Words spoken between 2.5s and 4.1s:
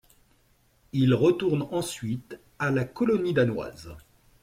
à la colonie danoise.